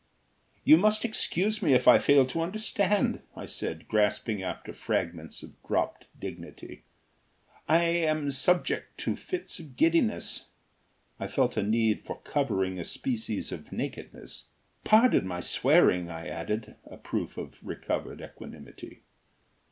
"You 0.63 0.77
must 0.77 1.05
excuse 1.05 1.61
me 1.61 1.73
if 1.73 1.87
I 1.87 1.99
fail 1.99 2.25
to 2.25 2.41
understand," 2.41 3.21
I 3.35 3.45
said, 3.45 3.87
grasping 3.87 4.41
after 4.41 4.73
fragments 4.73 5.43
of 5.43 5.51
dropped 5.61 6.07
dignity. 6.19 6.85
"I 7.69 7.83
am 7.83 8.31
subject 8.31 8.97
to 9.01 9.15
fits 9.15 9.59
of 9.59 9.75
giddiness." 9.77 10.47
I 11.19 11.27
felt 11.27 11.55
a 11.55 11.61
need 11.61 12.01
for 12.03 12.17
covering 12.23 12.79
a 12.79 12.83
species 12.83 13.51
of 13.51 13.71
nakedness. 13.71 14.45
"Pardon 14.83 15.27
my 15.27 15.39
swearing," 15.39 16.09
I 16.09 16.25
added; 16.27 16.77
a 16.87 16.97
proof 16.97 17.37
of 17.37 17.59
recovered 17.63 18.21
equanimity. 18.23 19.03